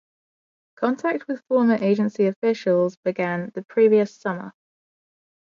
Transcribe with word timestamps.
Contact 0.77 1.27
with 1.27 1.43
former 1.47 1.75
agency 1.75 2.25
officials 2.25 2.95
began 3.05 3.51
the 3.53 3.61
previous 3.61 4.15
summer. 4.19 4.51